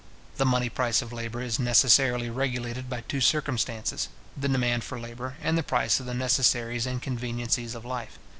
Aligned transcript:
The 0.37 0.47
money 0.47 0.67
price 0.67 1.03
of 1.03 1.13
labour 1.13 1.41
is 1.43 1.59
necessarily 1.59 2.27
regulated 2.27 2.89
by 2.89 3.01
two 3.01 3.21
circumstances; 3.21 4.07
the 4.35 4.47
demand 4.47 4.83
for 4.83 4.99
labour, 4.99 5.35
and 5.43 5.55
the 5.55 5.61
price 5.61 5.99
of 5.99 6.07
the 6.07 6.15
necessaries 6.15 6.87
and 6.87 6.99
conveniencies 6.99 7.75
of 7.75 7.85
life. 7.85 8.17